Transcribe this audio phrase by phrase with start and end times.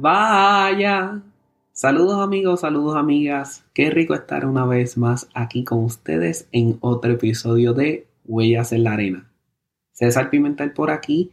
[0.00, 1.20] Vaya.
[1.72, 3.66] Saludos amigos, saludos amigas.
[3.74, 8.84] Qué rico estar una vez más aquí con ustedes en otro episodio de Huellas en
[8.84, 9.30] la Arena.
[9.92, 11.32] César Pimentel por aquí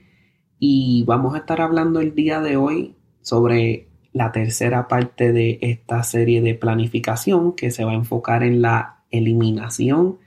[0.59, 6.03] y vamos a estar hablando el día de hoy sobre la tercera parte de esta
[6.03, 10.17] serie de planificación que se va a enfocar en la eliminación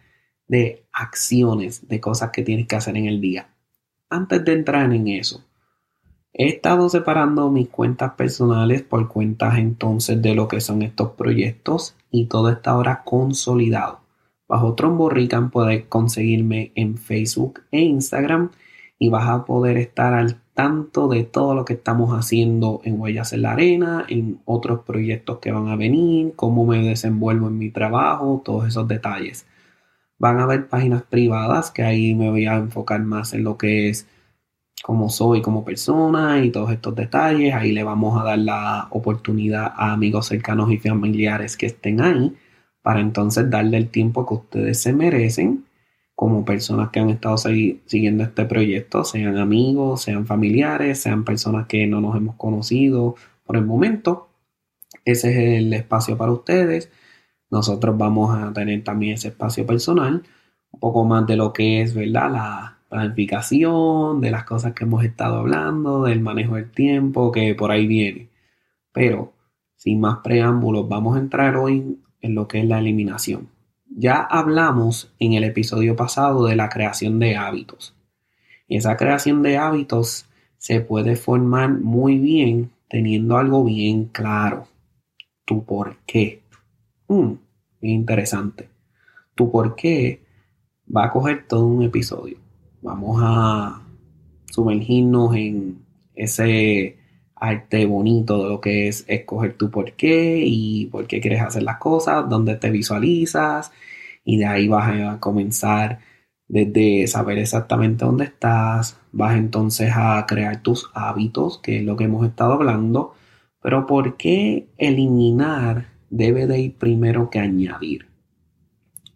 [0.48, 3.50] de acciones, de cosas que tienes que hacer en el día.
[4.08, 5.44] Antes de entrar en eso,
[6.32, 11.96] He estado separando mis cuentas personales por cuentas entonces de lo que son estos proyectos
[12.10, 14.00] y todo está ahora consolidado.
[14.46, 18.50] Bajo Trombo Rican puedes conseguirme en Facebook e Instagram
[18.98, 23.32] y vas a poder estar al tanto de todo lo que estamos haciendo en Huellas
[23.32, 27.70] en la Arena, en otros proyectos que van a venir, cómo me desenvuelvo en mi
[27.70, 29.46] trabajo, todos esos detalles.
[30.18, 33.88] Van a haber páginas privadas que ahí me voy a enfocar más en lo que
[33.88, 34.06] es
[34.82, 37.54] cómo soy como persona y todos estos detalles.
[37.54, 42.34] Ahí le vamos a dar la oportunidad a amigos cercanos y familiares que estén ahí
[42.82, 45.64] para entonces darle el tiempo que ustedes se merecen
[46.14, 51.86] como personas que han estado siguiendo este proyecto, sean amigos, sean familiares, sean personas que
[51.86, 53.14] no nos hemos conocido
[53.44, 54.28] por el momento.
[55.04, 56.90] Ese es el espacio para ustedes.
[57.50, 60.22] Nosotros vamos a tener también ese espacio personal,
[60.72, 62.30] un poco más de lo que es, ¿verdad?
[62.30, 67.70] La, planificación, de las cosas que hemos estado hablando, del manejo del tiempo que por
[67.70, 68.28] ahí viene.
[68.92, 69.32] Pero,
[69.76, 73.48] sin más preámbulos, vamos a entrar hoy en lo que es la eliminación.
[73.88, 77.94] Ya hablamos en el episodio pasado de la creación de hábitos.
[78.66, 80.26] Y esa creación de hábitos
[80.58, 84.66] se puede formar muy bien teniendo algo bien claro.
[85.44, 86.42] Tu por qué.
[87.08, 87.34] Mm,
[87.82, 88.68] interesante.
[89.36, 90.24] Tu por qué
[90.94, 92.49] va a coger todo un episodio
[92.82, 93.82] vamos a
[94.50, 96.98] sumergirnos en ese
[97.34, 101.62] arte bonito de lo que es escoger tu por qué y por qué quieres hacer
[101.62, 103.72] las cosas, dónde te visualizas
[104.24, 106.00] y de ahí vas a comenzar
[106.48, 112.04] desde saber exactamente dónde estás, vas entonces a crear tus hábitos, que es lo que
[112.04, 113.14] hemos estado hablando,
[113.62, 118.08] pero ¿por qué eliminar debe de ir primero que añadir?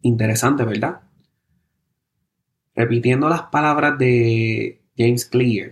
[0.01, 1.01] Interesante, ¿verdad?
[2.77, 5.71] Repitiendo las palabras de James Clear,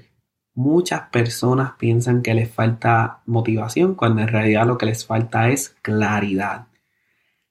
[0.55, 5.71] muchas personas piensan que les falta motivación cuando en realidad lo que les falta es
[5.83, 6.69] claridad.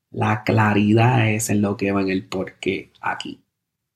[0.09, 3.43] La claridad es en lo que va en el porqué aquí.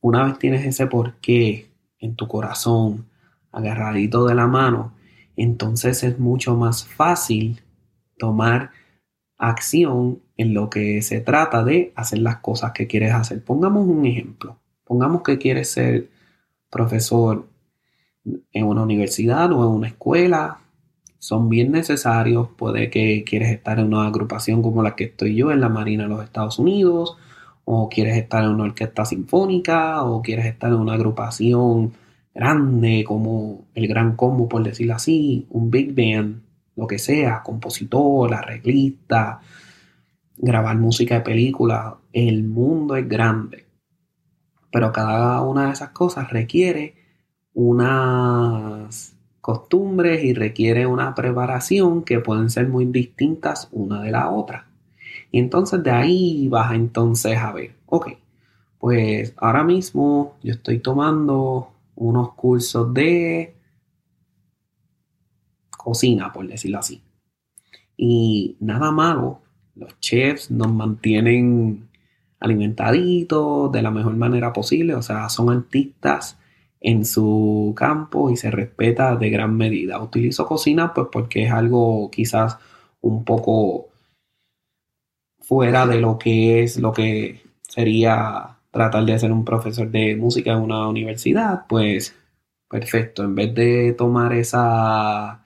[0.02, 3.10] Una vez tienes ese porqué en tu corazón,
[3.54, 4.94] agarradito de la mano,
[5.38, 7.62] entonces es mucho más fácil
[8.18, 8.72] tomar
[9.38, 13.42] acción en lo que se trata de hacer las cosas que quieres hacer.
[13.42, 14.60] Pongamos un ejemplo.
[14.86, 16.10] Pongamos que quieres ser
[16.70, 17.48] profesor
[18.52, 20.60] en una universidad o en una escuela,
[21.20, 22.50] son bien necesarios.
[22.56, 26.04] Puede que quieres estar en una agrupación como la que estoy yo en la Marina
[26.04, 27.18] de los Estados Unidos,
[27.66, 31.94] o quieres estar en una orquesta sinfónica, o quieres estar en una agrupación
[32.34, 36.42] grande como el Gran Combo, por decirlo así, un big band,
[36.76, 39.40] lo que sea, compositor, arreglista,
[40.38, 41.98] grabar música de película.
[42.14, 43.65] El mundo es grande.
[44.76, 46.96] Pero cada una de esas cosas requiere
[47.54, 54.68] unas costumbres y requiere una preparación que pueden ser muy distintas una de la otra.
[55.32, 58.18] Y entonces de ahí vas entonces a ver, ok,
[58.78, 63.56] pues ahora mismo yo estoy tomando unos cursos de
[65.70, 67.02] cocina, por decirlo así.
[67.96, 69.40] Y nada malo,
[69.74, 71.88] los chefs nos mantienen
[72.40, 76.38] alimentaditos de la mejor manera posible, o sea, son artistas
[76.82, 80.02] en su campo y se respeta de gran medida.
[80.02, 82.58] Utilizo cocina pues porque es algo quizás
[83.02, 83.90] un poco
[85.40, 90.54] fuera de lo que es lo que sería tratar de ser un profesor de música
[90.54, 92.16] en una universidad, pues
[92.70, 95.45] perfecto, en vez de tomar esa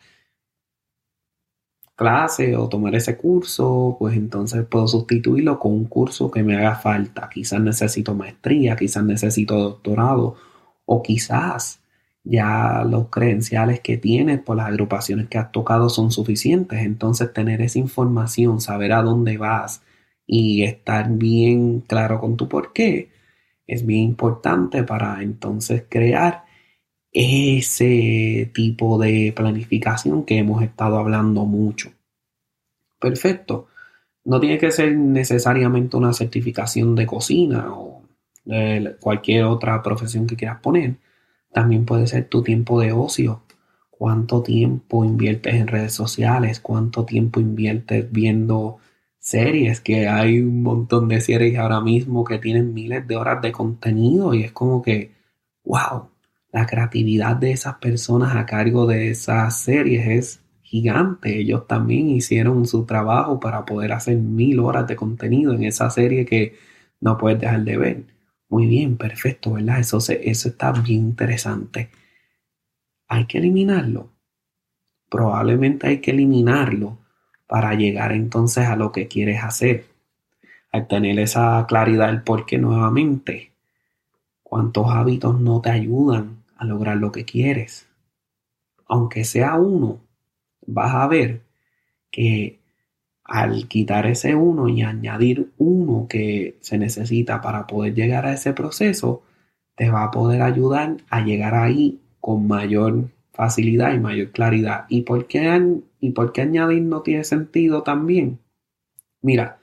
[1.99, 6.75] clase o tomar ese curso, pues entonces puedo sustituirlo con un curso que me haga
[6.75, 7.29] falta.
[7.29, 10.37] Quizás necesito maestría, quizás necesito doctorado
[10.85, 11.81] o quizás
[12.23, 16.79] ya los credenciales que tienes por las agrupaciones que has tocado son suficientes.
[16.79, 19.81] Entonces tener esa información, saber a dónde vas
[20.25, 23.09] y estar bien claro con tu por qué
[23.67, 26.45] es bien importante para entonces crear
[27.11, 31.91] ese tipo de planificación que hemos estado hablando mucho.
[32.99, 33.67] Perfecto.
[34.25, 38.03] No tiene que ser necesariamente una certificación de cocina o
[38.45, 40.97] de cualquier otra profesión que quieras poner.
[41.53, 43.41] También puede ser tu tiempo de ocio.
[43.99, 48.77] cuánto tiempo inviertes en redes sociales, cuánto tiempo inviertes viendo
[49.19, 53.51] series, que hay un montón de series ahora mismo que tienen miles de horas de
[53.51, 55.11] contenido y es como que,
[55.65, 56.09] wow,
[56.51, 61.39] la creatividad de esas personas a cargo de esas series es gigante.
[61.39, 66.25] Ellos también hicieron su trabajo para poder hacer mil horas de contenido en esa serie
[66.25, 66.55] que
[67.01, 68.03] no puedes dejar de ver.
[68.49, 69.79] Muy bien, perfecto, ¿verdad?
[69.79, 71.89] Eso, eso está bien interesante.
[73.07, 74.09] Hay que eliminarlo.
[75.09, 76.97] Probablemente hay que eliminarlo
[77.47, 79.85] para llegar entonces a lo que quieres hacer.
[80.71, 83.51] Al tener esa claridad del por qué nuevamente,
[84.43, 87.87] cuántos hábitos no te ayudan a lograr lo que quieres.
[88.85, 90.01] Aunque sea uno,
[90.67, 91.41] vas a ver
[92.11, 92.59] que
[93.23, 98.53] al quitar ese uno y añadir uno que se necesita para poder llegar a ese
[98.53, 99.23] proceso,
[99.75, 104.85] te va a poder ayudar a llegar ahí con mayor facilidad y mayor claridad.
[104.89, 108.39] ¿Y por qué, y por qué añadir no tiene sentido también?
[109.21, 109.59] Mira,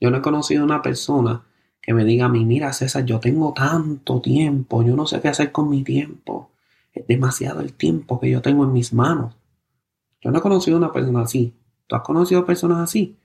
[0.00, 1.44] yo no he conocido una persona
[1.80, 5.28] que me diga a mí, mira César, yo tengo tanto tiempo, yo no sé qué
[5.28, 6.50] hacer con mi tiempo.
[6.92, 9.36] Es demasiado el tiempo que yo tengo en mis manos.
[10.20, 11.54] Yo no he conocido una persona así.
[11.86, 13.16] ¿Tú has conocido personas así?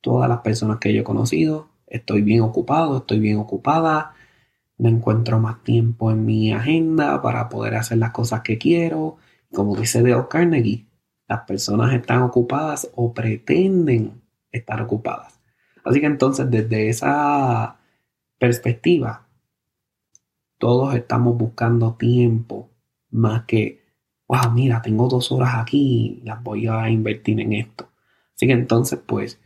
[0.00, 4.14] Todas las personas que yo he conocido, estoy bien ocupado, estoy bien ocupada,
[4.78, 9.16] no encuentro más tiempo en mi agenda para poder hacer las cosas que quiero.
[9.52, 10.86] Como dice Dale Carnegie,
[11.28, 14.20] las personas están ocupadas o pretenden
[14.50, 15.31] estar ocupadas.
[15.84, 17.78] Así que entonces desde esa
[18.38, 19.26] perspectiva,
[20.58, 22.70] todos estamos buscando tiempo
[23.10, 23.82] más que
[24.32, 27.90] wow, mira, tengo dos horas aquí, las voy a invertir en esto.
[28.34, 29.38] Así que entonces, pues,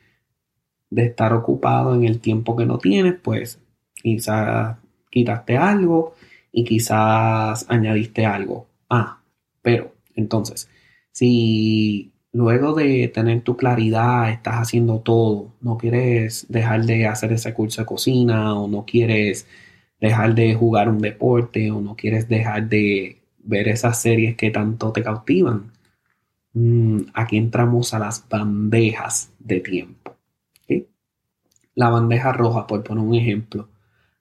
[0.90, 3.60] de estar ocupado en el tiempo que no tienes, pues,
[3.94, 4.78] quizás
[5.10, 6.14] quitaste algo
[6.52, 8.68] y quizás añadiste algo.
[8.88, 9.22] Ah,
[9.62, 10.70] pero, entonces,
[11.12, 17.55] si luego de tener tu claridad estás haciendo todo, no quieres dejar de hacer ese
[17.55, 19.46] curso de cocina o no quieres
[20.00, 24.93] dejar de jugar un deporte o no quieres dejar de ver esas series que tanto
[24.93, 25.73] te cautivan.
[26.52, 30.17] Mm, aquí entramos a las bandejas de tiempo.
[31.75, 33.68] La bandeja roja, por poner un ejemplo.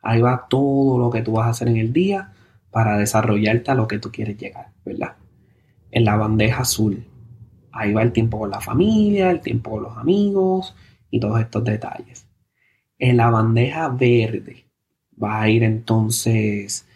[0.01, 2.33] Ahí va todo lo que tú vas a hacer en el día
[2.69, 5.15] para desarrollarte a lo que tú quieres llegar, ¿verdad?
[5.91, 7.05] En la bandeja azul,
[7.75, 10.75] ahí va el tiempo con la familia, el tiempo con los amigos
[11.11, 12.25] y todos estos detalles.
[12.97, 14.65] En la bandeja verde
[15.21, 16.87] va a ir entonces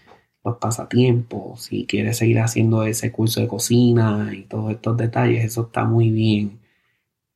[0.43, 5.63] los pasatiempos, si quieres seguir haciendo ese curso de cocina y todos estos detalles, eso
[5.63, 6.59] está muy bien.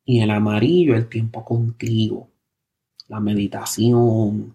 [0.05, 2.29] Y el amarillo, el tiempo contigo,
[3.09, 4.53] la meditación,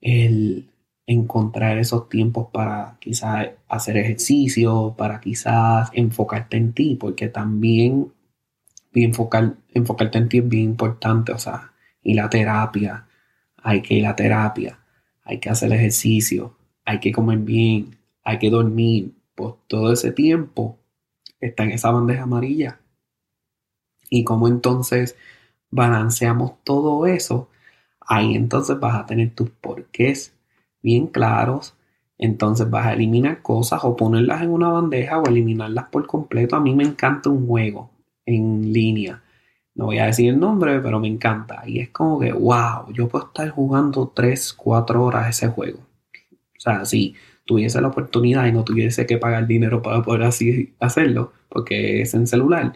[0.00, 0.68] el
[1.08, 8.12] encontrar esos tiempos para quizás hacer ejercicio, para quizás enfocarte en ti, porque también
[8.92, 11.72] enfocar, enfocarte en ti es bien importante, o sea,
[12.02, 13.06] y la terapia,
[13.56, 14.80] hay que ir a terapia,
[15.24, 20.78] hay que hacer ejercicio, hay que comer bien, hay que dormir, pues todo ese tiempo
[21.40, 22.80] está en esa bandeja amarilla.
[24.10, 25.16] Y como entonces
[25.70, 27.48] balanceamos todo eso,
[27.98, 30.37] ahí entonces vas a tener tus porqués
[30.82, 31.74] bien claros.
[32.18, 36.56] Entonces vas a eliminar cosas o ponerlas en una bandeja o eliminarlas por completo.
[36.56, 37.90] A mí me encanta un juego
[38.26, 39.22] en línea.
[39.74, 41.62] No voy a decir el nombre, pero me encanta.
[41.66, 45.78] Y es como que, wow, yo puedo estar jugando 3, 4 horas ese juego.
[45.78, 50.74] O sea, si tuviese la oportunidad y no tuviese que pagar dinero para poder así
[50.80, 52.74] hacerlo, porque es en celular,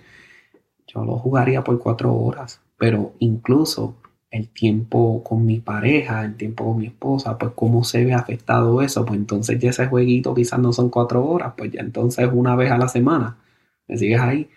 [0.87, 2.61] yo lo jugaría por cuatro horas.
[2.78, 3.97] Pero incluso
[4.32, 8.82] el tiempo con mi pareja, el tiempo con mi esposa, pues cómo se ve afectado
[8.82, 12.56] eso, pues entonces ya ese jueguito quizás no son cuatro horas, pues ya entonces una
[12.56, 13.36] vez a la semana.
[13.88, 14.48] ¿Me sigues ahí?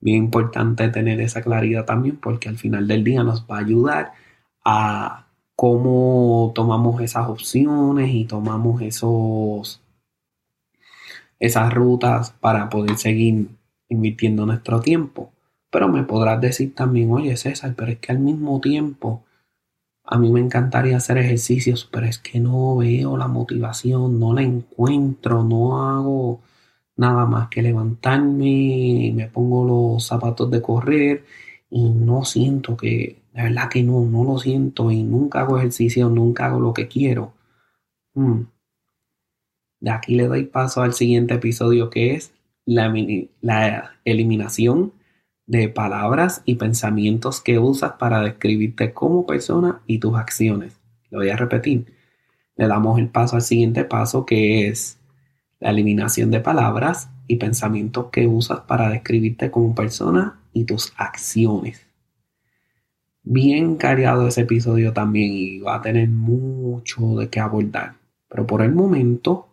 [0.00, 4.12] Bien importante tener esa claridad también porque al final del día nos va a ayudar
[4.64, 5.26] a
[5.56, 9.82] cómo tomamos esas opciones y tomamos esos,
[11.40, 13.48] esas rutas para poder seguir
[13.88, 15.32] invirtiendo nuestro tiempo.
[15.70, 19.24] Pero me podrás decir también, oye César, pero es que al mismo tiempo
[20.04, 24.42] a mí me encantaría hacer ejercicios, pero es que no veo la motivación, no la
[24.42, 26.40] encuentro, no hago
[26.96, 31.24] nada más que levantarme, me pongo los zapatos de correr
[31.70, 36.08] y no siento que de verdad que no, no lo siento y nunca hago ejercicio,
[36.10, 37.32] nunca hago lo que quiero.
[38.14, 38.42] Hmm.
[39.80, 42.32] De aquí le doy paso al siguiente episodio que es
[42.66, 42.92] la,
[43.40, 44.92] la eliminación
[45.50, 50.78] de palabras y pensamientos que usas para describirte como persona y tus acciones.
[51.10, 51.92] Lo voy a repetir.
[52.54, 55.00] Le damos el paso al siguiente paso que es
[55.58, 61.84] la eliminación de palabras y pensamientos que usas para describirte como persona y tus acciones.
[63.24, 67.96] Bien cargado ese episodio también y va a tener mucho de qué abordar.
[68.28, 69.48] Pero por el momento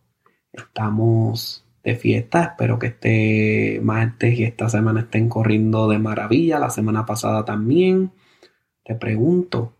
[0.53, 2.43] estamos de fiesta.
[2.43, 6.59] Espero que este martes y esta semana estén corriendo de maravilla.
[6.59, 8.11] La semana pasada también.
[8.83, 9.73] Te pregunto,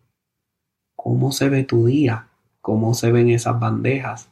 [0.96, 2.30] ¿cómo se ve tu día?
[2.62, 4.30] ¿Cómo se ven esas bandejas?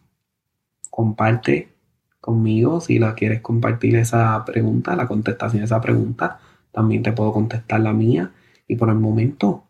[0.89, 1.73] Comparte
[2.21, 6.39] conmigo si la quieres compartir esa pregunta, la contestación de esa pregunta.
[6.71, 8.31] También te puedo contestar la mía.
[8.69, 9.65] Y por el momento,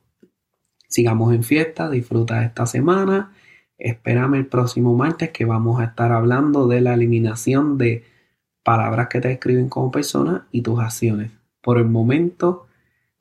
[0.88, 3.32] sigamos en fiesta, disfruta esta semana
[3.78, 8.04] Espérame el próximo martes que vamos a estar hablando de la eliminación de
[8.64, 11.32] palabras que te escriben como persona y tus acciones.
[11.62, 12.68] Por el momento,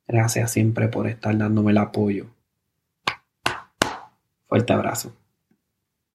[0.07, 2.27] gracias siempre por estar dándome el apoyo.
[4.47, 5.15] Fuerte abrazo.